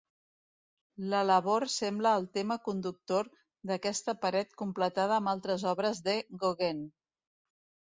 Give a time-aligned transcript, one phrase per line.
[1.13, 3.29] La labor sembla el tema conductor
[3.73, 6.85] d'aquesta paret completada amb altres obres de Gauguin.